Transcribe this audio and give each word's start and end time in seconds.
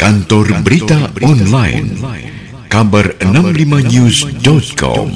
Kantor 0.00 0.64
Berita 0.64 1.12
Online 1.20 1.92
Kabar 2.72 3.20
65news.com 3.20 5.12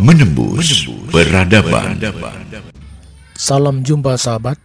Menembus 0.00 0.88
Peradaban. 1.12 2.00
Salam 3.36 3.84
jumpa 3.84 4.16
sahabat, 4.16 4.56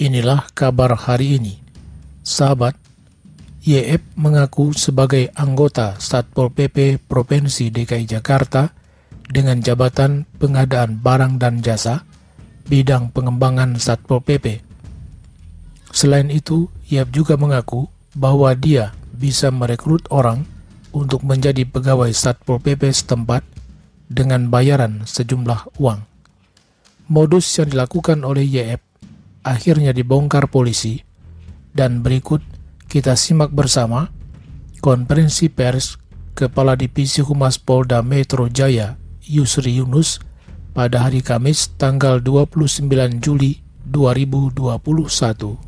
inilah 0.00 0.48
kabar 0.56 0.96
hari 0.96 1.36
ini. 1.36 1.60
Sahabat, 2.24 2.72
YF 3.68 4.00
mengaku 4.16 4.72
sebagai 4.72 5.28
anggota 5.36 6.00
Satpol 6.00 6.48
PP 6.48 7.04
Provinsi 7.04 7.68
DKI 7.68 8.08
Jakarta 8.08 8.72
dengan 9.28 9.60
jabatan 9.60 10.24
pengadaan 10.40 10.96
barang 11.04 11.36
dan 11.36 11.60
jasa 11.60 12.08
bidang 12.64 13.12
pengembangan 13.12 13.76
Satpol 13.76 14.24
PP. 14.24 14.64
Selain 15.92 16.32
itu, 16.32 16.72
YF 16.88 17.12
juga 17.12 17.36
mengaku 17.36 17.99
bahwa 18.14 18.54
dia 18.58 18.94
bisa 19.14 19.52
merekrut 19.52 20.06
orang 20.10 20.46
untuk 20.90 21.22
menjadi 21.22 21.62
pegawai 21.66 22.10
Satpol 22.10 22.58
PP 22.58 22.90
setempat 22.90 23.46
dengan 24.10 24.50
bayaran 24.50 25.06
sejumlah 25.06 25.78
uang. 25.78 26.02
Modus 27.10 27.46
yang 27.58 27.70
dilakukan 27.70 28.22
oleh 28.26 28.46
YF 28.46 28.82
akhirnya 29.46 29.94
dibongkar 29.94 30.50
polisi 30.50 31.02
dan 31.70 32.02
berikut 32.02 32.42
kita 32.90 33.14
simak 33.14 33.54
bersama 33.54 34.10
konferensi 34.82 35.46
pers 35.46 35.98
Kepala 36.34 36.74
Divisi 36.74 37.20
Humas 37.22 37.58
Polda 37.58 38.02
Metro 38.02 38.48
Jaya 38.50 38.96
Yusri 39.26 39.78
Yunus 39.78 40.18
pada 40.72 41.06
hari 41.06 41.22
Kamis 41.22 41.74
tanggal 41.76 42.22
29 42.22 42.88
Juli 43.22 43.62
2021. 43.90 45.58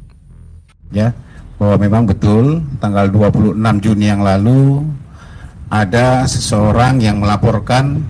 Ya, 0.94 1.14
bahwa 1.56 1.76
memang 1.78 2.02
betul 2.08 2.60
tanggal 2.82 3.06
26 3.10 3.56
Juni 3.82 4.06
yang 4.10 4.22
lalu 4.24 4.82
ada 5.72 6.28
seseorang 6.28 7.00
yang 7.00 7.22
melaporkan 7.22 8.04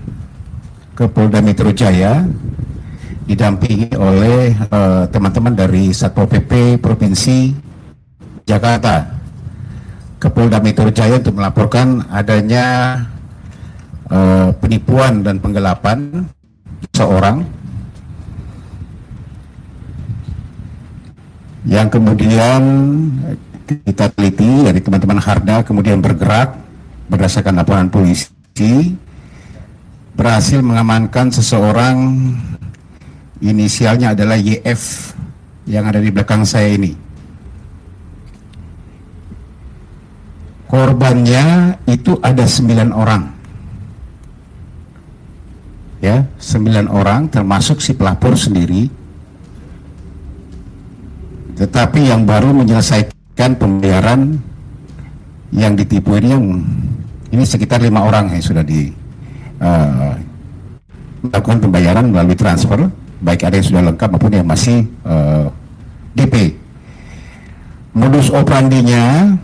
ke 0.93 1.07
Polda 1.09 1.39
Metro 1.39 1.71
Jaya 1.71 2.27
didampingi 3.23 3.95
oleh 3.95 4.51
eh, 4.51 5.03
teman-teman 5.07 5.55
uh, 5.55 5.59
dari 5.63 5.95
Satpol 5.95 6.27
PP 6.27 6.83
Provinsi 6.83 7.55
Jakarta. 8.43 9.15
Ke 10.19 10.27
Polda 10.27 10.59
Metro 10.59 10.91
Jaya 10.91 11.19
untuk 11.19 11.35
melaporkan 11.35 12.03
adanya 12.07 12.95
uh, 14.07 14.55
penipuan 14.55 15.19
dan 15.19 15.35
penggelapan 15.43 16.27
seorang 16.95 17.43
yang 21.63 21.87
kemudian 21.87 22.61
kita 23.63 24.11
teliti 24.11 24.67
dari 24.67 24.79
teman-teman 24.83 25.19
Harda 25.23 25.63
kemudian 25.63 26.03
bergerak 26.03 26.59
berdasarkan 27.07 27.63
laporan 27.63 27.87
polisi 27.87 28.27
berhasil 30.13 30.61
mengamankan 30.61 31.33
seseorang. 31.33 31.97
Inisialnya 33.43 34.15
adalah 34.15 34.39
YF 34.39 35.11
yang 35.67 35.83
ada 35.83 35.99
di 35.99 36.07
belakang 36.07 36.47
saya 36.47 36.79
ini. 36.79 36.95
Korbannya 40.63 41.75
itu 41.91 42.15
ada 42.23 42.47
sembilan 42.47 42.89
orang. 42.95 43.23
Ya 45.99 46.23
sembilan 46.39 46.87
orang 46.87 47.27
termasuk 47.27 47.83
si 47.83 47.95
pelapor 47.99 48.39
sendiri 48.39 49.02
tetapi 51.53 52.09
yang 52.09 52.25
baru 52.25 52.49
menyelesaikan 52.53 53.57
pembayaran 53.57 54.41
yang 55.53 55.77
ditipu 55.77 56.17
ini 56.17 56.33
yang 56.33 56.45
ini 57.29 57.43
sekitar 57.45 57.81
lima 57.81 58.01
orang 58.05 58.33
yang 58.33 58.41
sudah 58.41 58.65
di 58.65 58.89
uh, 59.61 60.17
melakukan 61.21 61.59
pembayaran 61.61 62.05
melalui 62.09 62.37
transfer 62.37 62.89
baik 63.23 63.45
ada 63.45 63.55
yang 63.61 63.67
sudah 63.69 63.83
lengkap 63.93 64.09
maupun 64.11 64.33
yang 64.33 64.47
masih 64.49 64.83
uh, 65.07 65.47
eh, 65.47 65.47
DP 66.19 66.35
modus 67.95 68.27
operandinya 68.33 69.37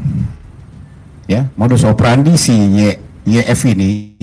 ya 1.30 1.46
modus 1.56 1.86
operandi 1.86 2.36
si 2.36 2.58
YF 3.24 3.62
ini 3.70 4.18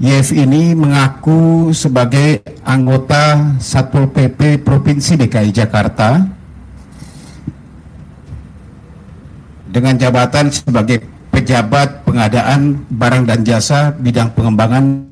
YF 0.00 0.28
ini 0.34 0.74
mengaku 0.74 1.70
sebagai 1.76 2.42
anggota 2.64 3.54
Satpol 3.60 4.10
PP 4.10 4.62
Provinsi 4.64 5.18
DKI 5.20 5.50
Jakarta 5.54 6.33
dengan 9.74 9.98
jabatan 9.98 10.54
sebagai 10.54 11.02
pejabat 11.34 12.06
pengadaan 12.06 12.86
barang 12.94 13.26
dan 13.26 13.42
jasa 13.42 13.90
bidang 13.90 14.30
pengembangan 14.30 15.02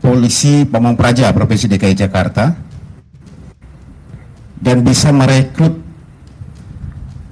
polisi 0.00 0.64
Pamong 0.64 0.96
Praja 0.96 1.28
Provinsi 1.36 1.68
DKI 1.68 1.92
Jakarta 1.92 2.56
dan 4.64 4.80
bisa 4.80 5.12
merekrut 5.12 5.76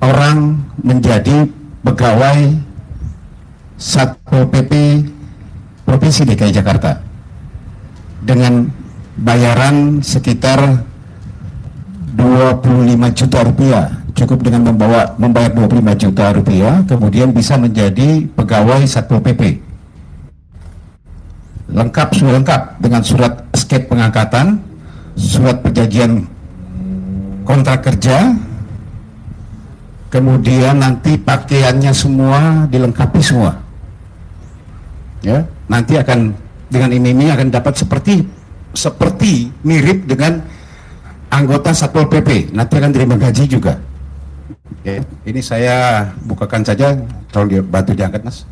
orang 0.05 0.61
menjadi 0.85 1.49
pegawai 1.81 2.53
Satpol 3.81 4.45
PP 4.53 4.73
Provinsi 5.89 6.29
DKI 6.29 6.53
Jakarta 6.53 7.01
dengan 8.21 8.69
bayaran 9.17 10.05
sekitar 10.05 10.85
25 12.13 13.17
juta 13.17 13.41
rupiah 13.41 14.02
cukup 14.23 14.47
dengan 14.47 14.71
membawa 14.71 15.19
membayar 15.19 15.51
25 15.51 16.03
juta 16.03 16.25
rupiah 16.31 16.75
kemudian 16.87 17.35
bisa 17.35 17.59
menjadi 17.59 18.25
pegawai 18.39 18.87
Satpol 18.87 19.19
PP 19.19 19.59
lengkap 21.73 22.09
sudah 22.15 22.33
lengkap 22.39 22.63
dengan 22.79 23.03
surat 23.03 23.35
skep 23.57 23.91
pengangkatan 23.91 24.61
surat 25.17 25.59
perjanjian 25.61 26.25
kontrak 27.43 27.83
kerja 27.85 28.33
kemudian 30.13 30.77
nanti 30.77 31.17
pakaiannya 31.17 31.93
semua 31.97 32.69
dilengkapi 32.69 33.21
semua. 33.25 33.57
Ya 35.25 35.49
nanti 35.71 35.97
akan 35.97 36.37
dengan 36.69 36.93
ini 36.93 37.33
akan 37.33 37.49
dapat 37.49 37.81
seperti 37.81 38.21
seperti 38.77 39.49
mirip 39.65 40.05
dengan 40.05 40.45
anggota 41.33 41.73
Satpol 41.73 42.13
PP 42.13 42.53
nanti 42.53 42.75
akan 42.77 42.93
terima 42.93 43.17
gaji 43.17 43.49
juga 43.49 43.81
Ya, 44.81 45.05
ini 45.29 45.41
saya 45.45 46.09
bukakan 46.25 46.65
saja, 46.65 46.97
tolong 47.29 47.61
dibantu 47.61 47.93
diangkat 47.93 48.25
mas. 48.25 48.49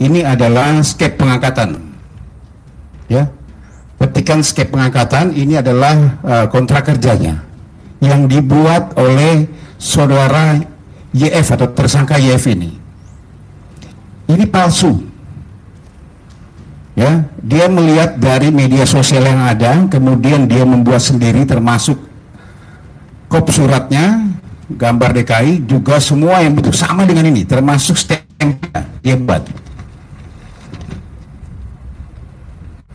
Ini 0.00 0.24
adalah 0.24 0.80
skep 0.80 1.20
pengangkatan. 1.20 1.76
Ya, 3.12 3.28
petikan 4.00 4.40
skep 4.40 4.72
pengangkatan 4.72 5.36
ini 5.36 5.60
adalah 5.60 5.94
uh, 6.24 6.46
kontrak 6.48 6.88
kerjanya 6.88 7.44
yang 8.00 8.26
dibuat 8.26 8.96
oleh 8.96 9.46
saudara 9.76 10.58
YF 11.12 11.46
atau 11.54 11.68
tersangka 11.70 12.16
YF 12.18 12.44
ini. 12.50 12.74
Ini 14.26 14.44
palsu. 14.48 15.12
Ya, 16.92 17.24
dia 17.40 17.72
melihat 17.72 18.20
dari 18.20 18.52
media 18.52 18.84
sosial 18.84 19.24
yang 19.24 19.40
ada, 19.48 19.88
kemudian 19.88 20.44
dia 20.44 20.60
membuat 20.66 21.00
sendiri 21.00 21.48
termasuk 21.48 21.96
kop 23.32 23.48
suratnya, 23.48 24.28
gambar 24.76 25.10
DKI 25.22 25.68
juga 25.68 26.00
semua 26.02 26.40
yang 26.42 26.56
bentuk 26.56 26.74
sama 26.74 27.04
dengan 27.08 27.28
ini 27.28 27.44
termasuk 27.46 27.96
stempel 27.96 28.82
dia. 29.02 29.16
Buat 29.18 29.44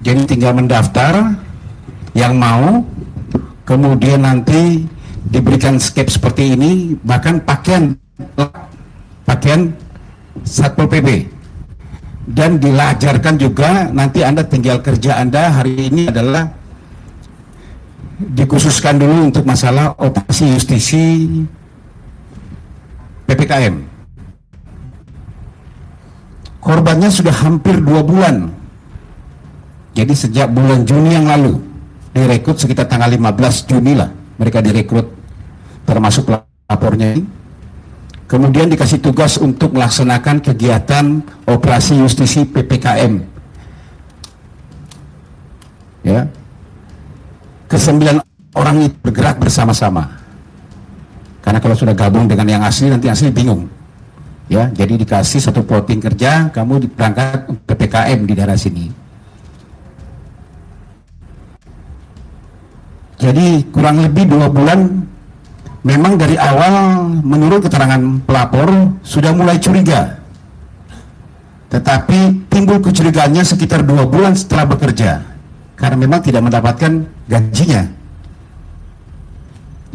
jadi 0.01 0.23
tinggal 0.23 0.55
mendaftar 0.55 1.35
yang 2.15 2.39
mau 2.39 2.85
kemudian 3.67 4.23
nanti 4.23 4.87
diberikan 5.27 5.75
skep 5.75 6.07
seperti 6.07 6.55
ini 6.55 6.95
bahkan 7.03 7.43
pakaian 7.43 7.91
pakaian 9.27 9.75
Satpol 10.47 10.87
PP 10.87 11.27
dan 12.27 12.61
dilajarkan 12.61 13.35
juga 13.35 13.89
nanti 13.91 14.23
Anda 14.23 14.45
tinggal 14.47 14.79
kerja 14.79 15.19
Anda 15.19 15.51
hari 15.51 15.91
ini 15.91 16.07
adalah 16.07 16.47
dikhususkan 18.17 18.97
dulu 18.97 19.29
untuk 19.29 19.43
masalah 19.45 19.93
operasi 19.99 20.55
justisi 20.57 21.03
PPKM. 23.27 23.75
Korbannya 26.63 27.11
sudah 27.11 27.31
hampir 27.31 27.79
dua 27.79 28.01
bulan. 28.03 28.51
Jadi 29.95 30.13
sejak 30.13 30.51
bulan 30.51 30.83
Juni 30.83 31.15
yang 31.15 31.27
lalu 31.27 31.57
direkrut 32.13 32.57
sekitar 32.57 32.85
tanggal 32.89 33.09
15 33.09 33.69
Juni 33.69 33.93
lah 33.97 34.09
mereka 34.37 34.61
direkrut 34.61 35.09
termasuk 35.83 36.29
lapornya 36.69 37.17
ini. 37.17 37.23
Kemudian 38.27 38.67
dikasih 38.67 38.99
tugas 38.99 39.39
untuk 39.39 39.71
melaksanakan 39.71 40.43
kegiatan 40.43 41.23
operasi 41.47 41.95
justisi 41.95 42.43
PPKM. 42.43 43.23
Ya. 46.03 46.27
Kesembilan 47.71 48.19
orang 48.51 48.91
itu 48.91 48.95
bergerak 48.99 49.39
bersama-sama. 49.39 50.16
Karena 51.41 51.59
kalau 51.63 51.75
sudah 51.77 51.95
gabung 51.95 52.27
dengan 52.27 52.47
yang 52.47 52.63
asli 52.63 52.91
nanti 52.91 53.07
asli 53.07 53.31
bingung. 53.31 53.69
Ya, 54.47 54.71
jadi 54.71 54.95
dikasih 54.95 55.43
satu 55.43 55.63
plotting 55.63 55.99
kerja, 55.99 56.47
kamu 56.55 56.87
berangkat 56.95 57.51
PPKM 57.67 58.19
di 58.23 58.33
daerah 58.35 58.55
sini. 58.55 58.87
Jadi 63.17 63.65
kurang 63.73 63.99
lebih 63.99 64.29
dua 64.29 64.47
bulan 64.47 65.03
memang 65.81 66.21
dari 66.21 66.37
awal 66.37 67.01
menurut 67.25 67.65
keterangan 67.65 67.99
pelapor 68.23 68.93
sudah 69.01 69.33
mulai 69.33 69.57
curiga. 69.57 70.21
Tetapi 71.67 72.47
timbul 72.47 72.79
kecurigaannya 72.79 73.43
sekitar 73.43 73.83
dua 73.83 74.07
bulan 74.07 74.37
setelah 74.37 74.69
bekerja 74.69 75.25
karena 75.75 75.97
memang 75.97 76.23
tidak 76.23 76.45
mendapatkan 76.45 77.03
gajinya. 77.27 77.96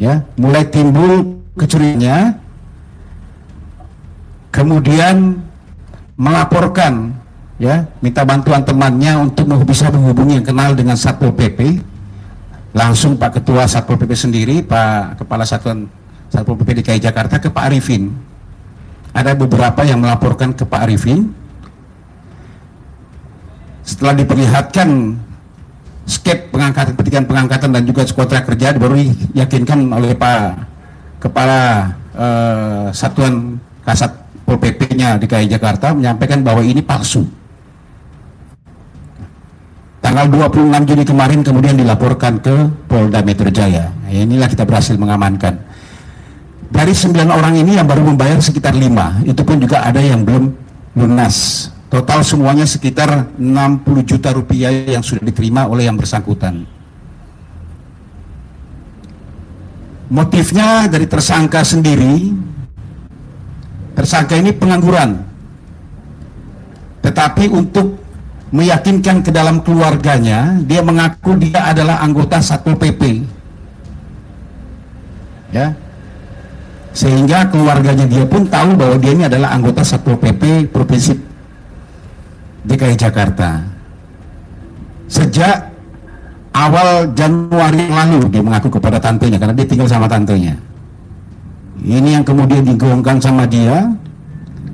Ya, 0.01 0.25
mulai 0.41 0.65
timbul 0.67 1.43
kecurigaannya 1.57 2.41
kemudian 4.53 5.41
melaporkan 6.17 7.13
ya 7.57 7.89
minta 8.05 8.25
bantuan 8.25 8.65
temannya 8.65 9.29
untuk 9.29 9.49
bisa 9.65 9.89
menghubungi 9.89 10.41
yang 10.41 10.47
kenal 10.47 10.73
dengan 10.77 10.97
Satpol 10.97 11.33
PP 11.33 11.81
langsung 12.73 13.17
Pak 13.17 13.41
Ketua 13.41 13.69
Satpol 13.69 14.01
PP 14.01 14.13
sendiri 14.17 14.57
Pak 14.65 15.21
Kepala 15.25 15.45
Satuan 15.45 15.89
Satpol 16.33 16.57
PP 16.61 16.81
DKI 16.81 17.01
Jakarta 17.01 17.37
ke 17.37 17.53
Pak 17.53 17.69
Arifin. 17.69 18.09
Ada 19.13 19.37
beberapa 19.37 19.85
yang 19.85 20.01
melaporkan 20.01 20.57
ke 20.57 20.65
Pak 20.65 20.89
Arifin. 20.89 21.29
Setelah 23.85 24.17
diperlihatkan 24.17 24.89
skep 26.07 26.51
pengangkatan 26.51 26.95
petikan 26.99 27.25
pengangkatan 27.25 27.71
dan 27.71 27.83
juga 27.87 28.03
kontrak 28.11 28.47
kerja 28.49 28.75
baru 28.75 28.99
diyakinkan 29.35 29.79
oleh 29.91 30.13
Pak 30.19 30.41
Kepala 31.23 31.95
uh, 32.19 32.87
Satuan 32.91 33.59
Kasat 33.87 34.11
Pol 34.43 34.59
PP-nya 34.59 35.17
DKI 35.23 35.47
Jakarta 35.47 35.95
menyampaikan 35.95 36.43
bahwa 36.43 36.61
ini 36.67 36.83
palsu. 36.83 37.23
Tanggal 40.03 40.27
26 40.29 40.83
Juni 40.93 41.05
kemarin 41.07 41.41
kemudian 41.47 41.79
dilaporkan 41.79 42.43
ke 42.43 42.69
Polda 42.91 43.23
Metro 43.23 43.49
Jaya. 43.49 43.89
Nah, 43.89 44.11
inilah 44.11 44.51
kita 44.51 44.67
berhasil 44.67 44.99
mengamankan. 44.99 45.57
Dari 46.69 46.93
9 46.93 47.17
orang 47.33 47.55
ini 47.57 47.81
yang 47.81 47.89
baru 47.89 48.05
membayar 48.05 48.37
sekitar 48.43 48.75
5, 48.77 49.25
itu 49.25 49.41
pun 49.41 49.57
juga 49.57 49.87
ada 49.87 50.03
yang 50.05 50.27
belum 50.27 50.53
lunas. 51.01 51.71
Total 51.93 52.25
semuanya 52.25 52.65
sekitar 52.65 53.37
60 53.37 53.85
juta 54.09 54.33
rupiah 54.33 54.73
yang 54.73 55.05
sudah 55.05 55.21
diterima 55.21 55.69
oleh 55.69 55.85
yang 55.85 56.01
bersangkutan. 56.01 56.65
Motifnya 60.09 60.89
dari 60.89 61.05
tersangka 61.05 61.61
sendiri 61.61 62.33
tersangka 63.93 64.41
ini 64.41 64.57
pengangguran. 64.57 65.21
Tetapi 67.05 67.53
untuk 67.53 68.01
meyakinkan 68.57 69.21
ke 69.21 69.29
dalam 69.29 69.61
keluarganya, 69.61 70.65
dia 70.65 70.81
mengaku 70.81 71.37
dia 71.37 71.77
adalah 71.77 72.01
anggota 72.01 72.41
Satpol 72.41 72.81
PP. 72.81 73.21
Ya. 75.53 75.77
Sehingga 76.97 77.49
keluarganya 77.53 78.05
dia 78.09 78.25
pun 78.25 78.49
tahu 78.49 78.77
bahwa 78.77 78.97
dia 78.97 79.13
ini 79.13 79.25
adalah 79.29 79.53
anggota 79.53 79.85
Satpol 79.85 80.17
PP 80.17 80.73
Provinsi 80.73 81.12
DKI 82.83 82.99
Jakarta. 82.99 83.63
Sejak 85.07 85.71
awal 86.51 87.15
Januari 87.15 87.87
lalu 87.87 88.27
dia 88.27 88.43
mengaku 88.43 88.75
kepada 88.75 88.99
tantenya 88.99 89.39
karena 89.39 89.55
dia 89.55 89.63
tinggal 89.71 89.87
sama 89.87 90.11
tantenya. 90.11 90.59
Ini 91.79 92.19
yang 92.19 92.25
kemudian 92.27 92.67
digaungkan 92.67 93.23
sama 93.23 93.47
dia 93.47 93.87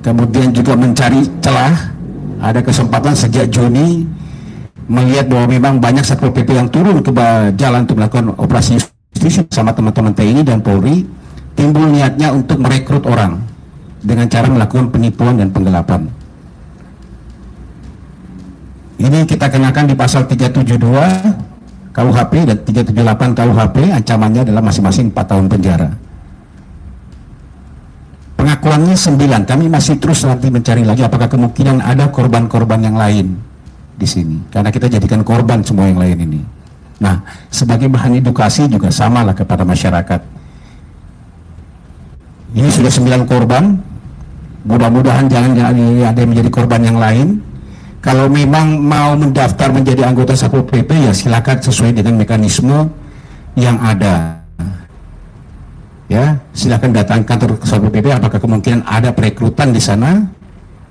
kemudian 0.01 0.49
juga 0.49 0.73
mencari 0.73 1.21
celah. 1.37 1.93
Ada 2.41 2.65
kesempatan 2.65 3.13
sejak 3.13 3.53
Juni 3.53 4.09
melihat 4.89 5.29
bahwa 5.29 5.45
memang 5.45 5.73
banyak 5.77 6.01
satpol 6.01 6.33
pp 6.33 6.49
yang 6.49 6.71
turun 6.73 7.05
ke 7.05 7.13
jalan 7.61 7.85
untuk 7.85 8.01
melakukan 8.01 8.33
operasi 8.41 8.81
justisi 9.13 9.45
sama 9.53 9.69
teman-teman 9.69 10.17
TNI 10.17 10.41
dan 10.41 10.65
Polri. 10.65 11.05
Timbul 11.53 11.93
niatnya 11.93 12.33
untuk 12.33 12.57
merekrut 12.57 13.05
orang 13.05 13.37
dengan 14.01 14.25
cara 14.31 14.47
melakukan 14.49 14.89
penipuan 14.89 15.37
dan 15.37 15.51
penggelapan 15.53 16.09
ini 18.99 19.23
kita 19.23 19.47
kenakan 19.47 19.89
di 19.89 19.95
pasal 19.95 20.27
372 20.27 21.95
KUHP 21.95 22.33
dan 22.45 22.57
378 22.67 23.39
KUHP 23.39 23.77
ancamannya 23.95 24.41
adalah 24.45 24.61
masing-masing 24.61 25.09
4 25.15 25.31
tahun 25.31 25.47
penjara 25.47 25.89
pengakuannya 28.59 28.95
sembilan. 28.95 29.41
Kami 29.43 29.65
masih 29.67 29.99
terus 29.99 30.23
nanti 30.23 30.47
mencari 30.51 30.87
lagi 30.87 31.03
apakah 31.03 31.27
kemungkinan 31.31 31.83
ada 31.83 32.07
korban-korban 32.11 32.79
yang 32.83 32.95
lain 32.95 33.35
di 33.95 34.07
sini. 34.07 34.39
Karena 34.51 34.71
kita 34.71 34.87
jadikan 34.87 35.23
korban 35.23 35.63
semua 35.63 35.87
yang 35.87 35.99
lain 35.99 36.17
ini. 36.23 36.41
Nah, 36.99 37.23
sebagai 37.47 37.87
bahan 37.87 38.19
edukasi 38.19 38.67
juga 38.67 38.91
samalah 38.91 39.31
kepada 39.31 39.63
masyarakat. 39.63 40.21
Ini 42.55 42.69
sudah 42.71 42.91
sembilan 42.91 43.23
korban. 43.23 43.63
Mudah-mudahan 44.67 45.31
jangan 45.31 45.55
ada 45.55 46.19
yang 46.19 46.29
menjadi 46.35 46.49
korban 46.51 46.81
yang 46.83 46.99
lain. 46.99 47.39
Kalau 47.99 48.31
memang 48.31 48.79
mau 48.79 49.11
mendaftar 49.19 49.75
menjadi 49.75 50.07
anggota 50.07 50.31
Satpol 50.31 50.63
PP 50.63 50.87
ya 50.87 51.11
silakan 51.11 51.59
sesuai 51.59 51.91
dengan 51.99 52.15
mekanisme 52.15 52.87
yang 53.59 53.75
ada. 53.83 54.39
Ya 56.07 56.39
silakan 56.55 56.95
datang 56.95 57.27
kantor 57.27 57.59
Satpol 57.59 57.91
PP 57.91 58.15
apakah 58.15 58.39
kemungkinan 58.39 58.87
ada 58.87 59.11
perekrutan 59.11 59.75
di 59.75 59.83
sana 59.83 60.23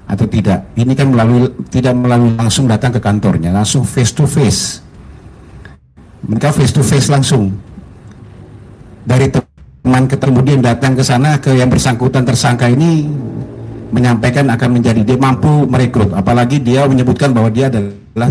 atau 0.05 0.29
tidak. 0.29 0.69
Ini 0.77 0.93
kan 0.93 1.09
melalui 1.09 1.49
tidak 1.73 1.97
melalui 1.97 2.37
langsung 2.37 2.69
datang 2.69 2.93
ke 2.93 3.01
kantornya 3.01 3.57
langsung 3.57 3.89
face 3.89 4.13
to 4.13 4.29
face. 4.29 4.85
Mereka 6.29 6.53
face 6.53 6.77
to 6.77 6.85
face 6.85 7.09
langsung. 7.09 7.57
Dari 9.09 9.33
teman 9.33 10.05
ke 10.05 10.21
kemudian 10.21 10.61
datang 10.61 10.93
ke 10.93 11.01
sana 11.01 11.41
ke 11.41 11.57
yang 11.57 11.73
bersangkutan 11.73 12.29
tersangka 12.29 12.69
ini 12.69 13.09
menyampaikan 13.89 14.45
akan 14.53 14.81
menjadi 14.81 15.01
dia 15.03 15.19
mampu 15.19 15.65
merekrut 15.69 16.13
apalagi 16.13 16.61
dia 16.61 16.85
menyebutkan 16.85 17.33
bahwa 17.33 17.49
dia 17.49 17.73
adalah 17.73 18.31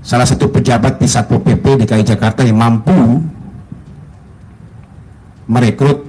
salah 0.00 0.24
satu 0.24 0.48
pejabat 0.48 0.96
di 0.96 1.06
Satpol 1.08 1.44
PP 1.44 1.84
DKI 1.84 2.04
Jakarta 2.04 2.40
yang 2.44 2.56
mampu 2.56 3.20
merekrut 5.50 6.06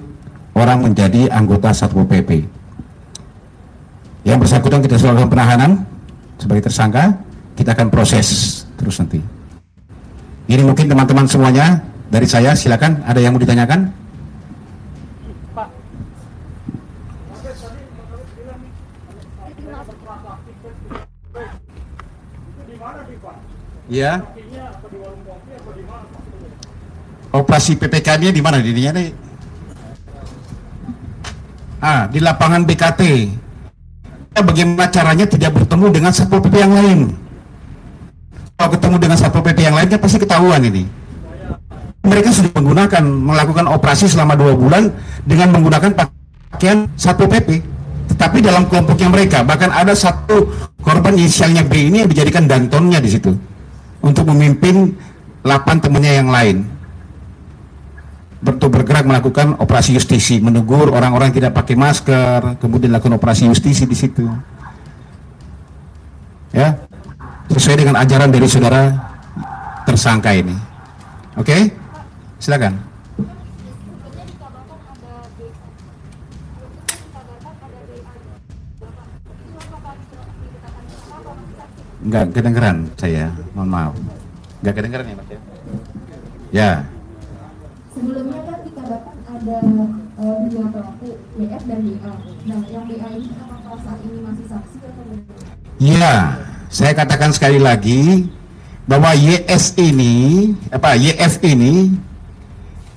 orang 0.56 0.85
menjadi 0.85 1.31
anggota 1.33 1.74
Satpol 1.74 2.05
PP. 2.05 2.45
Yang 4.22 4.38
bersangkutan 4.45 4.86
kita 4.86 5.01
lakukan 5.01 5.31
penahanan 5.34 5.72
sebagai 6.38 6.69
tersangka, 6.69 7.17
kita 7.57 7.74
akan 7.74 7.89
proses 7.89 8.62
terus 8.77 9.01
nanti. 9.01 9.17
Ini 10.45 10.62
mungkin 10.62 10.86
teman-teman 10.86 11.25
semuanya 11.25 11.81
dari 12.12 12.29
saya, 12.29 12.53
silakan 12.53 13.01
ada 13.07 13.17
yang 13.17 13.34
mau 13.34 13.41
ditanyakan? 13.41 13.89
Ya. 23.91 24.24
Operasi 27.36 27.75
PPK-nya 27.75 28.31
di 28.31 28.39
mana? 28.39 28.63
Dirinya 28.63 28.95
nih? 28.95 29.12
ah, 31.81 32.05
di 32.07 32.21
lapangan 32.21 32.63
BKT 32.63 33.01
bagaimana 34.38 34.88
caranya 34.88 35.25
tidak 35.27 35.51
bertemu 35.57 35.86
dengan 35.91 36.12
satpol 36.13 36.39
pp 36.39 36.55
yang 36.55 36.71
lain 36.71 37.00
kalau 38.55 38.69
ketemu 38.77 38.95
dengan 39.01 39.17
satpol 39.17 39.43
pp 39.43 39.60
yang 39.60 39.75
lain 39.75 39.89
kan 39.91 40.00
pasti 40.00 40.17
ketahuan 40.21 40.62
ini 40.63 40.88
mereka 42.05 42.29
sudah 42.31 42.53
menggunakan 42.55 43.03
melakukan 43.03 43.65
operasi 43.67 44.07
selama 44.07 44.38
dua 44.39 44.53
bulan 44.55 44.93
dengan 45.27 45.51
menggunakan 45.57 45.91
pakaian 45.98 46.88
satpol 46.95 47.27
pp 47.27 47.60
tetapi 48.13 48.38
dalam 48.39 48.69
kelompoknya 48.69 49.10
mereka 49.10 49.38
bahkan 49.43 49.74
ada 49.74 49.98
satu 49.98 50.48
korban 50.81 51.17
inisialnya 51.17 51.65
B 51.65 51.89
ini 51.89 52.05
yang 52.05 52.10
dijadikan 52.12 52.45
dantonnya 52.45 53.01
di 53.01 53.10
situ 53.10 53.31
untuk 54.01 54.25
memimpin 54.29 54.98
8 55.46 55.81
temannya 55.81 56.13
yang 56.22 56.29
lain 56.29 56.65
bentuk 58.41 58.74
bergerak 58.74 59.05
melakukan 59.05 59.53
operasi 59.62 59.93
justisi, 59.93 60.41
menegur 60.41 60.89
orang-orang 60.89 61.29
yang 61.29 61.46
tidak 61.46 61.53
pakai 61.62 61.77
masker, 61.77 62.58
kemudian 62.58 62.89
lakukan 62.89 63.22
operasi 63.22 63.46
justisi 63.46 63.86
di 63.86 63.93
situ. 63.93 64.25
Ya, 66.51 66.81
sesuai 67.53 67.86
dengan 67.86 68.01
ajaran 68.01 68.34
dari 68.34 68.50
saudara 68.50 68.98
tersangka 69.86 70.34
ini. 70.34 70.58
Oke, 71.38 71.48
okay? 71.48 71.62
silakan. 72.41 72.90
Enggak 82.01 82.34
kedengeran 82.34 82.77
saya, 82.98 83.29
mohon 83.53 83.70
maaf. 83.70 83.93
Enggak 84.62 84.74
kedengeran 84.81 85.05
ya 85.05 85.15
Mas 85.15 85.29
ya? 85.29 85.39
Ya 86.51 86.72
sebelumnya 87.91 88.39
kan 88.48 88.60
dikabarkan 88.63 89.15
ada 89.27 89.58
uh, 90.17 90.38
dua 90.48 90.65
pelaku 90.72 91.10
WF 91.38 91.63
dan 91.67 91.79
DA. 91.84 92.13
Nah, 92.48 92.62
yang 92.72 92.86
DA 92.88 93.08
ini 93.13 93.29
apakah 93.36 93.77
saat 93.84 94.00
ini 94.08 94.20
masih 94.24 94.46
saksi 94.48 94.77
atau? 94.81 95.03
Iya, 95.81 96.15
saya 96.70 96.91
katakan 96.96 97.31
sekali 97.34 97.60
lagi 97.60 98.29
bahwa 98.88 99.13
YS 99.17 99.77
ini, 99.81 100.13
apa 100.72 100.98
YF 100.98 101.41
ini, 101.46 101.93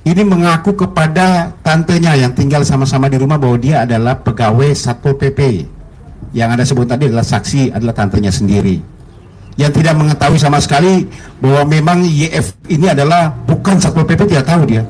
ini 0.04 0.23
mengaku 0.25 0.76
kepada 0.76 1.52
tantenya 1.64 2.12
yang 2.16 2.32
tinggal 2.37 2.61
sama-sama 2.62 3.08
di 3.08 3.16
rumah 3.16 3.40
bahwa 3.40 3.56
dia 3.56 3.88
adalah 3.88 4.20
pegawai 4.20 4.73
Satpol 4.76 5.16
PP. 5.16 5.68
Yang 6.34 6.49
ada 6.50 6.64
sebut 6.66 6.87
tadi 6.88 7.08
adalah 7.08 7.25
saksi 7.25 7.73
adalah 7.73 7.94
tantenya 7.94 8.32
sendiri. 8.34 8.93
Yang 9.54 9.82
tidak 9.82 9.94
mengetahui 9.94 10.38
sama 10.40 10.58
sekali 10.58 11.06
bahwa 11.38 11.62
memang 11.70 12.02
YF 12.02 12.58
ini 12.66 12.90
adalah 12.90 13.30
bukan 13.46 13.78
Satpol 13.78 14.02
PP 14.02 14.26
tidak 14.34 14.50
tahu 14.50 14.66
dia. 14.66 14.82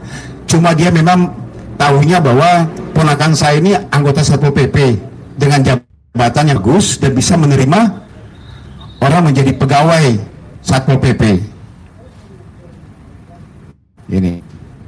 Cuma 0.49 0.73
dia 0.73 0.89
memang 0.89 1.29
tahunya 1.77 2.19
bahwa 2.25 2.65
ponakan 2.97 3.37
saya 3.37 3.61
ini 3.61 3.77
anggota 3.93 4.25
Satpol 4.25 4.57
PP 4.57 4.97
dengan 5.37 5.61
jabatan 5.61 6.55
yang 6.55 6.59
bagus 6.65 6.97
dan 6.97 7.13
bisa 7.13 7.37
menerima 7.37 7.81
orang 9.05 9.23
menjadi 9.29 9.53
pegawai 9.53 10.17
Satpol 10.65 10.97
PP. 10.97 11.23
Ini 14.09 14.33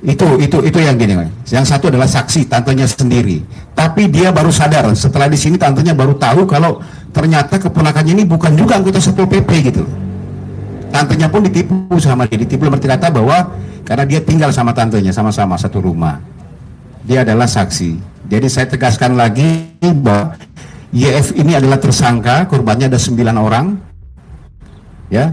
itu 0.06 0.26
itu 0.38 0.56
itu 0.62 0.78
yang 0.78 0.94
gini 1.00 1.18
yang 1.48 1.66
satu 1.66 1.88
adalah 1.88 2.06
saksi 2.06 2.46
tantenya 2.46 2.86
sendiri 2.86 3.40
tapi 3.86 4.10
dia 4.10 4.34
baru 4.34 4.50
sadar. 4.50 4.90
Setelah 4.98 5.30
di 5.30 5.38
sini 5.38 5.54
tantenya 5.54 5.94
baru 5.94 6.18
tahu 6.18 6.42
kalau 6.50 6.82
ternyata 7.14 7.54
keponakannya 7.54 8.18
ini 8.18 8.24
bukan 8.26 8.58
juga 8.58 8.82
anggota 8.82 8.98
satpol 8.98 9.30
pp 9.30 9.50
gitu. 9.70 9.86
Tantenya 10.90 11.30
pun 11.30 11.46
ditipu 11.46 11.94
sama 12.02 12.26
dia. 12.26 12.34
Ditipu 12.34 12.66
berarti 12.66 12.90
kata 12.90 13.14
bahwa 13.14 13.54
karena 13.86 14.02
dia 14.02 14.18
tinggal 14.18 14.50
sama 14.50 14.74
tantenya 14.74 15.14
sama-sama 15.14 15.54
satu 15.54 15.78
rumah. 15.78 16.18
Dia 17.06 17.22
adalah 17.22 17.46
saksi. 17.46 17.94
Jadi 18.26 18.50
saya 18.50 18.66
tegaskan 18.66 19.14
lagi 19.14 19.70
bahwa 19.78 20.34
YF 20.90 21.38
ini 21.38 21.54
adalah 21.54 21.78
tersangka 21.78 22.50
korbannya 22.50 22.90
ada 22.90 22.98
9 22.98 23.22
orang. 23.38 23.78
Ya. 25.14 25.30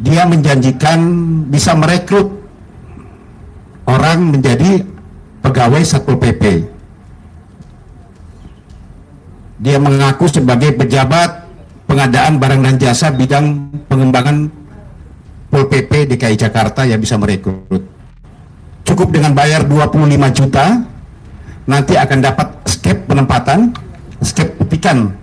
Dia 0.00 0.24
menjanjikan 0.24 1.00
bisa 1.52 1.76
merekrut 1.76 2.32
orang 3.84 4.32
menjadi 4.32 4.88
pegawai 5.44 5.84
Satpol 5.84 6.16
PP. 6.16 6.75
Dia 9.56 9.80
mengaku 9.80 10.28
sebagai 10.28 10.76
pejabat 10.76 11.48
pengadaan 11.88 12.36
barang 12.36 12.60
dan 12.60 12.76
jasa 12.76 13.08
bidang 13.14 13.72
pengembangan 13.88 14.52
Pol 15.48 15.64
PP 15.70 16.12
DKI 16.12 16.36
Jakarta 16.36 16.84
yang 16.84 17.00
bisa 17.00 17.16
merekrut. 17.16 17.80
Cukup 18.84 19.08
dengan 19.14 19.32
bayar 19.32 19.64
25 19.64 20.36
juta, 20.36 20.84
nanti 21.64 21.94
akan 21.96 22.18
dapat 22.20 22.48
skep 22.68 23.08
penempatan, 23.08 23.72
skep 24.20 24.58
petikan 24.60 25.14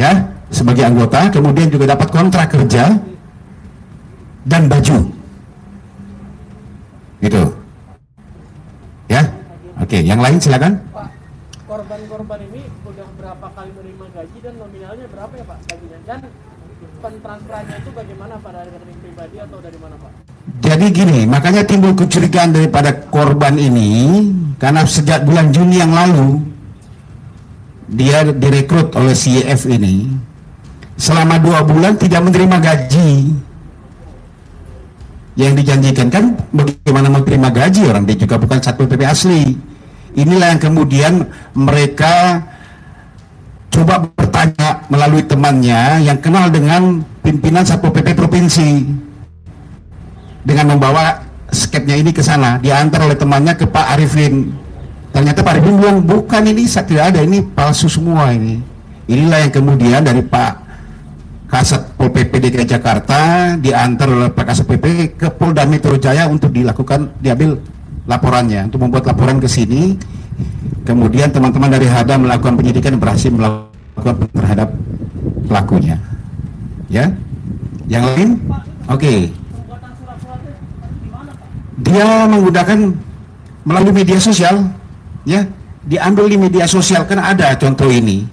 ya 0.00 0.30
sebagai 0.48 0.86
anggota, 0.86 1.28
kemudian 1.28 1.68
juga 1.68 1.92
dapat 1.92 2.08
kontrak 2.08 2.48
kerja 2.50 2.96
dan 4.46 4.66
baju. 4.66 4.98
Gitu. 7.20 7.42
Ya, 9.12 9.22
oke. 9.76 9.98
Yang 10.00 10.20
lain 10.20 10.38
silakan. 10.40 10.72
Korban-korban 11.70 12.42
ini 12.50 12.66
udah 12.82 13.06
berapa 13.14 13.46
kali 13.54 13.70
menerima 13.78 14.06
gaji 14.10 14.38
dan 14.42 14.58
nominalnya 14.58 15.06
berapa 15.06 15.30
ya 15.38 15.44
Pak 15.46 15.58
gajinya? 15.70 15.98
Dan 16.02 16.20
pentransferannya 16.98 17.76
itu 17.78 17.90
bagaimana 17.94 18.34
Pak 18.42 18.50
dari 18.58 18.70
rekening 18.74 18.98
pribadi 18.98 19.36
atau 19.38 19.62
dari 19.62 19.78
mana 19.78 19.94
Pak? 20.02 20.12
Jadi 20.66 20.86
gini, 20.90 21.18
makanya 21.30 21.62
timbul 21.62 21.94
kecurigaan 21.94 22.50
daripada 22.50 22.90
korban 22.90 23.54
ini 23.54 23.90
karena 24.58 24.82
sejak 24.82 25.22
bulan 25.22 25.54
Juni 25.54 25.78
yang 25.78 25.94
lalu 25.94 26.42
dia 27.86 28.26
direkrut 28.26 28.90
oleh 28.98 29.14
CEF 29.14 29.70
ini 29.70 30.10
selama 30.98 31.38
dua 31.38 31.62
bulan 31.62 31.94
tidak 31.94 32.26
menerima 32.26 32.58
gaji 32.66 33.30
yang 35.38 35.54
dijanjikan 35.54 36.10
kan 36.10 36.34
bagaimana 36.50 37.14
menerima 37.14 37.48
gaji 37.54 37.82
orang 37.86 38.10
dia 38.10 38.18
juga 38.18 38.42
bukan 38.42 38.58
satu 38.58 38.90
PP 38.90 39.02
asli 39.06 39.69
inilah 40.14 40.56
yang 40.56 40.62
kemudian 40.62 41.12
mereka 41.54 42.44
coba 43.70 44.10
bertanya 44.14 44.84
melalui 44.90 45.22
temannya 45.24 46.04
yang 46.04 46.18
kenal 46.18 46.50
dengan 46.50 47.02
pimpinan 47.22 47.62
satu 47.62 47.88
PP 47.88 48.18
provinsi. 48.18 48.70
Dengan 50.40 50.74
membawa 50.74 51.20
sketnya 51.52 51.94
ini 52.00 52.10
ke 52.10 52.24
sana. 52.24 52.58
Diantar 52.58 53.06
oleh 53.06 53.18
temannya 53.18 53.54
ke 53.54 53.68
Pak 53.68 53.86
Arifin. 53.98 54.50
Ternyata 55.12 55.44
Pak 55.44 55.58
Arifin 55.58 55.76
bilang 55.76 55.98
bukan 56.02 56.42
ini 56.48 56.64
tidak 56.66 57.14
ada 57.14 57.20
ini 57.22 57.44
palsu 57.44 57.86
semua 57.86 58.32
ini. 58.32 58.58
Inilah 59.10 59.46
yang 59.46 59.52
kemudian 59.52 60.00
dari 60.06 60.22
Pak 60.22 60.70
Kasat 61.50 61.98
Pol 61.98 62.14
PP 62.14 62.30
DKI 62.30 62.78
Jakarta 62.78 63.52
diantar 63.58 64.06
oleh 64.06 64.30
Pak 64.30 64.54
Kasat 64.54 64.70
PP 64.70 65.18
ke 65.18 65.28
Polda 65.34 65.66
Metro 65.66 65.98
Jaya 65.98 66.30
untuk 66.30 66.54
dilakukan 66.54 67.10
diambil 67.18 67.58
laporannya 68.10 68.66
untuk 68.66 68.82
membuat 68.82 69.06
laporan 69.06 69.38
ke 69.38 69.46
sini. 69.46 69.94
Kemudian 70.82 71.30
teman-teman 71.30 71.70
dari 71.70 71.86
HADA 71.86 72.18
melakukan 72.18 72.58
penyidikan 72.58 72.98
berhasil 72.98 73.30
melakukan 73.30 74.26
terhadap 74.34 74.74
pelakunya. 75.46 75.96
Ya? 76.90 77.14
Yang 77.86 78.04
lain? 78.10 78.28
Oke. 78.90 78.98
Okay. 78.98 79.20
dia 81.80 82.28
menggunakan 82.28 82.92
melalui 83.64 83.94
media 84.04 84.20
sosial 84.20 84.68
ya? 85.24 85.46
Diambil 85.80 86.28
di 86.28 86.36
media 86.36 86.68
sosial 86.68 87.08
kan 87.08 87.22
ada 87.22 87.56
contoh 87.56 87.88
ini. 87.88 88.26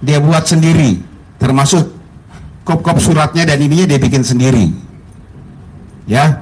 Dia 0.00 0.22
buat 0.22 0.48
sendiri 0.48 0.96
termasuk 1.36 1.84
kop-kop 2.64 2.96
suratnya 2.96 3.44
dan 3.44 3.60
ininya 3.60 3.90
dia 3.90 4.00
bikin 4.00 4.24
sendiri. 4.24 4.72
Ya? 6.08 6.40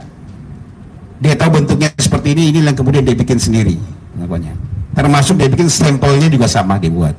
Dia 1.18 1.34
tahu 1.34 1.58
bentuknya 1.58 1.87
ini 2.28 2.52
ini 2.52 2.58
yang 2.64 2.76
kemudian 2.76 3.04
dia 3.04 3.16
bikin 3.16 3.40
sendiri 3.40 3.76
namanya 4.16 4.52
termasuk 4.92 5.40
dia 5.40 5.48
bikin 5.48 5.68
stempelnya 5.70 6.28
juga 6.28 6.44
sama 6.44 6.76
dibuat 6.76 7.16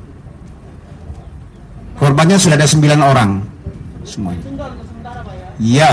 korbannya 2.00 2.40
sudah 2.40 2.56
ada 2.56 2.64
9 2.64 2.96
orang. 2.96 3.30
Semuanya. 4.08 4.40
Iya. 5.60 5.92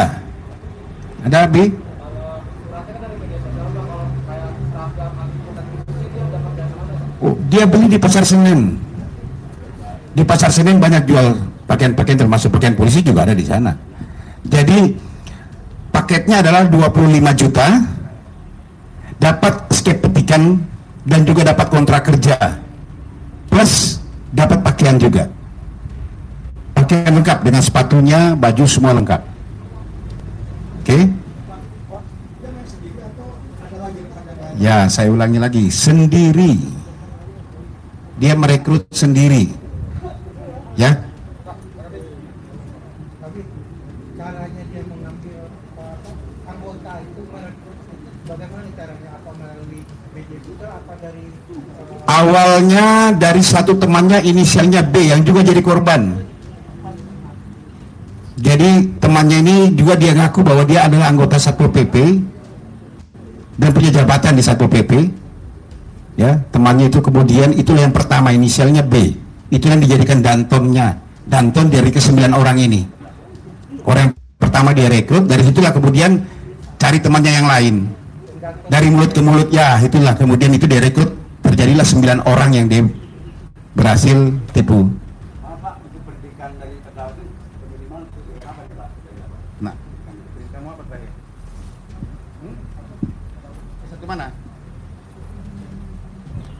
Ada 1.27 1.43
Abi 1.43 1.75
oh, 7.19 7.35
dia 7.51 7.67
beli 7.67 7.91
di 7.91 7.99
pasar 7.99 8.23
Senin 8.23 8.79
di 10.15 10.23
pasar 10.23 10.49
Senin 10.55 10.79
banyak 10.79 11.03
jual 11.03 11.35
pakaian-pakaian 11.67 12.15
termasuk 12.15 12.49
pakaian 12.55 12.73
polisi 12.73 13.03
juga 13.03 13.27
ada 13.27 13.35
di 13.35 13.43
sana. 13.43 13.75
Jadi 14.47 14.95
paketnya 15.91 16.39
adalah 16.39 16.63
25 16.69 17.35
juta, 17.35 17.67
dapat 19.17 19.53
skep 19.73 20.01
petikan 20.01 20.61
dan 21.07 21.23
juga 21.25 21.47
dapat 21.47 21.67
kontrak 21.69 22.07
kerja, 22.07 22.37
plus 23.47 24.01
dapat 24.31 24.59
pakaian 24.61 24.97
juga. 24.99 25.29
Pakaian 26.77 27.09
lengkap 27.09 27.39
dengan 27.41 27.61
sepatunya, 27.63 28.37
baju 28.37 28.63
semua 28.69 28.93
lengkap. 28.93 29.21
Oke? 30.83 30.85
Okay? 30.85 31.03
Ya, 34.57 34.89
saya 34.89 35.13
ulangi 35.13 35.37
lagi, 35.37 35.65
sendiri. 35.69 36.57
Dia 38.17 38.33
merekrut 38.33 38.89
sendiri. 38.89 39.53
Ya, 40.73 40.97
awalnya 52.17 53.13
dari 53.13 53.45
satu 53.45 53.77
temannya 53.77 54.25
inisialnya 54.25 54.81
B 54.81 55.13
yang 55.13 55.21
juga 55.21 55.45
jadi 55.45 55.61
korban. 55.61 56.25
Jadi 58.37 59.01
temannya 59.01 59.41
ini 59.41 59.57
juga 59.73 59.97
dia 59.97 60.13
ngaku 60.13 60.45
bahwa 60.45 60.61
dia 60.65 60.85
adalah 60.85 61.09
anggota 61.09 61.41
Satpol 61.41 61.73
PP 61.73 61.95
dan 63.57 63.69
punya 63.73 63.89
jabatan 63.89 64.37
di 64.37 64.45
Satpol 64.45 64.69
PP 64.69 64.91
ya 66.21 66.37
temannya 66.53 66.89
itu 66.93 67.01
kemudian 67.01 67.53
itulah 67.57 67.89
yang 67.89 67.93
pertama 67.93 68.29
inisialnya 68.29 68.85
B. 68.85 69.13
Itu 69.49 69.73
yang 69.73 69.81
dijadikan 69.81 70.21
dantonnya. 70.21 71.01
Danton 71.27 71.67
dari 71.67 71.89
kesembilan 71.91 72.31
orang 72.37 72.57
ini. 72.61 72.81
Orang 73.83 74.11
yang 74.11 74.13
pertama 74.37 74.71
dia 74.71 74.87
rekrut 74.87 75.27
dari 75.27 75.43
situlah 75.43 75.73
kemudian 75.73 76.23
cari 76.77 77.01
temannya 77.01 77.31
yang 77.41 77.47
lain. 77.49 77.75
Dari 78.69 78.87
mulut 78.93 79.11
ke 79.11 79.21
mulut 79.23 79.49
ya 79.49 79.81
itulah. 79.81 80.13
Kemudian 80.13 80.53
itu 80.53 80.69
direkrut 80.69 81.16
terjadilah 81.47 81.87
sembilan 81.87 82.19
orang 82.27 82.51
yang 82.51 82.67
di 82.67 82.83
berhasil 83.71 84.35
tipu. 84.51 84.91
Nah, 89.63 89.71
tadi? 90.91 91.07
Hmm? 92.43 92.55
Mana? 94.07 94.27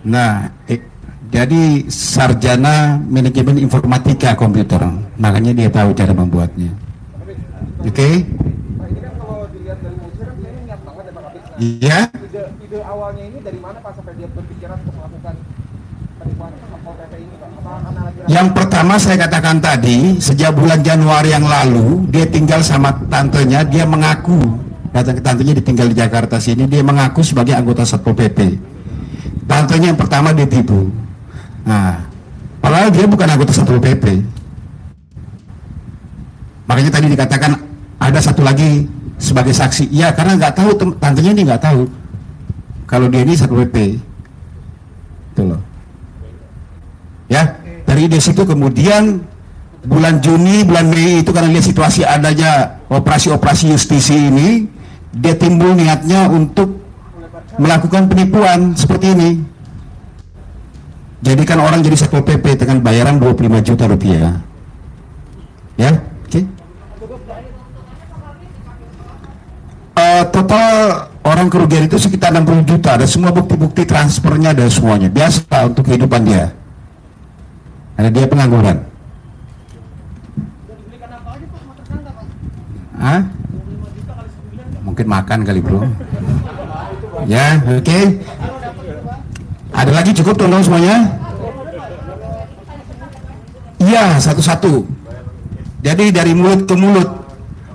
Nah, 0.08 0.48
eh, 0.72 0.79
jadi 1.27 1.84
sarjana 1.91 2.96
manajemen 2.96 3.60
informatika 3.60 4.39
komputer, 4.39 4.79
makanya 5.20 5.51
dia 5.51 5.67
tahu 5.67 5.91
cara 5.91 6.15
membuatnya. 6.15 6.72
Oke? 7.84 8.24
Pak, 8.24 8.88
ini 8.91 9.00
kan 9.03 9.13
kalau 9.20 9.48
dilihat 9.51 9.79
dari 9.84 9.96
musik 10.00 10.24
kan 10.27 10.36
kayaknya 10.39 10.62
niat 10.63 10.82
banget 10.84 11.03
ya 11.08 11.12
Pak 11.12 11.24
Kapit. 11.27 11.44
Nah, 11.44 11.47
Iya. 11.58 12.14
ide, 12.14 12.44
ide 12.62 12.80
awalnya 12.86 13.24
ini 13.26 13.38
dari 13.42 13.58
mana 13.58 13.82
Pak 13.82 13.98
sampai 13.98 14.14
dia 14.14 14.30
berpikiran 14.30 14.78
untuk 14.78 14.94
melakukan 14.94 15.36
penipuan 16.22 16.52
Satpol 16.54 16.94
PP 16.94 17.14
ini 17.18 17.36
Pak? 17.42 17.50
Apa 17.50 17.72
karena 17.82 18.02
lagi 18.06 18.18
Yang 18.30 18.48
pertama 18.54 18.94
saya 19.02 19.18
katakan 19.26 19.58
tadi, 19.58 19.98
sejak 20.22 20.54
bulan 20.54 20.86
Januari 20.86 21.34
yang 21.34 21.46
lalu, 21.50 22.06
dia 22.14 22.30
tinggal 22.30 22.62
sama 22.62 22.94
tantenya, 23.10 23.66
dia 23.66 23.90
mengaku, 23.90 24.62
datang 24.94 25.18
ke 25.18 25.24
tantenya 25.26 25.54
ditinggal 25.58 25.88
di 25.90 25.98
Jakarta 25.98 26.38
sini, 26.38 26.70
dia 26.70 26.86
mengaku 26.86 27.26
sebagai 27.26 27.58
anggota 27.58 27.82
Satpol 27.82 28.14
PP. 28.14 28.62
Tantenya 29.50 29.96
yang 29.96 30.00
pertama 30.00 30.38
dia 30.38 30.46
tipu. 30.46 30.94
Nah, 31.66 32.06
padahal 32.62 32.94
dia 32.94 33.10
bukan 33.10 33.28
anggota 33.34 33.50
Satpol 33.50 33.82
PP. 33.82 34.22
Makanya 36.68 36.92
tadi 36.94 37.08
dikatakan 37.10 37.52
ada 37.98 38.20
satu 38.22 38.44
lagi 38.44 38.97
sebagai 39.18 39.54
saksi. 39.54 39.90
Ya, 39.92 40.14
karena 40.14 40.38
nggak 40.38 40.54
tahu, 40.56 40.70
tantenya 41.02 41.32
ini 41.34 41.44
nggak 41.46 41.62
tahu 41.62 41.90
kalau 42.88 43.12
dia 43.12 43.22
ini 43.28 43.36
Satpol 43.36 43.68
PP. 43.68 44.00
Itu 45.36 45.42
loh. 45.44 45.62
Ya, 47.28 47.60
dari 47.84 48.08
di 48.08 48.18
situ 48.24 48.48
kemudian 48.48 49.20
bulan 49.84 50.24
Juni, 50.24 50.64
bulan 50.64 50.88
Mei 50.88 51.20
itu 51.22 51.30
karena 51.36 51.52
lihat 51.52 51.68
situasi 51.68 52.08
adanya 52.08 52.80
operasi-operasi 52.88 53.76
justisi 53.76 54.16
ini, 54.16 54.64
dia 55.12 55.36
timbul 55.36 55.76
niatnya 55.76 56.32
untuk 56.32 56.80
melakukan 57.60 58.08
penipuan 58.08 58.72
seperti 58.80 59.12
ini. 59.12 59.32
Jadikan 61.20 61.60
orang 61.60 61.84
jadi 61.84 61.98
satpol 61.98 62.24
PP 62.24 62.62
dengan 62.64 62.80
bayaran 62.80 63.20
25 63.20 63.68
juta 63.68 63.84
rupiah. 63.90 64.40
Ya, 65.76 66.00
oke. 66.24 66.57
Eh, 70.18 70.26
total 70.34 70.66
orang 71.22 71.46
kerugian 71.46 71.86
itu 71.86 72.02
sekitar 72.02 72.34
60 72.34 72.66
juta. 72.66 72.98
Ada 72.98 73.06
semua 73.06 73.30
bukti-bukti 73.30 73.86
transfernya 73.86 74.58
ada 74.58 74.66
semuanya. 74.66 75.14
Biasa 75.14 75.70
untuk 75.70 75.86
kehidupan 75.86 76.26
dia. 76.26 76.50
Karena 77.94 78.10
dia 78.10 78.26
pengangguran. 78.26 78.78
Hah? 82.98 83.22
Mungkin 84.82 85.06
makan 85.06 85.40
kali 85.46 85.62
bro. 85.62 85.86
Ya, 87.30 87.62
oke. 87.62 88.00
Ada 89.70 89.92
lagi 89.94 90.18
cukup 90.18 90.34
teman-teman 90.42 90.66
semuanya? 90.66 90.98
Iya, 93.78 94.18
satu-satu. 94.18 94.82
Jadi 95.86 96.10
dari 96.10 96.34
mulut 96.34 96.66
ke 96.66 96.74
mulut. 96.74 97.17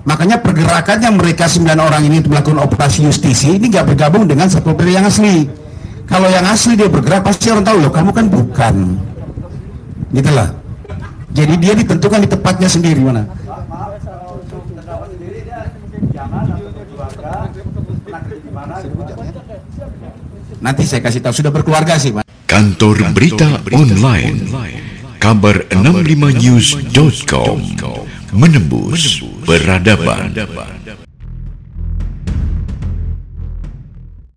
Makanya 0.02 0.42
pergerakannya 0.42 1.14
mereka 1.14 1.46
sembilan 1.46 1.78
orang 1.78 2.02
ini 2.10 2.18
untuk 2.18 2.34
melakukan 2.34 2.66
operasi 2.66 3.06
justisi 3.06 3.54
ini 3.54 3.70
nggak 3.70 3.94
bergabung 3.94 4.26
dengan 4.26 4.50
satpol 4.50 4.74
pp 4.74 4.98
yang 4.98 5.06
asli. 5.06 5.46
Kalau 6.10 6.26
yang 6.26 6.42
asli 6.44 6.74
dia 6.74 6.90
bergerak 6.90 7.22
pasti 7.22 7.54
orang 7.54 7.62
tahu 7.62 7.86
loh, 7.86 7.92
kamu 7.94 8.10
kan 8.10 8.26
bukan. 8.26 8.98
Gitu 10.10 10.30
lah. 10.34 10.50
Jadi 11.32 11.56
dia 11.56 11.72
ditentukan 11.78 12.20
di 12.20 12.28
tempatnya 12.28 12.68
sendiri 12.68 13.00
mana. 13.00 13.24
Nanti 20.62 20.86
saya 20.86 21.02
kasih 21.02 21.18
tahu 21.24 21.34
sudah 21.34 21.50
berkeluarga 21.50 21.96
sih, 21.96 22.12
Pak. 22.12 22.22
Kantor 22.46 23.10
Berita 23.16 23.48
Online 23.72 24.36
Kabar65news.com 25.16 27.56
Menembus 28.36 29.24
Peradaban 29.46 30.32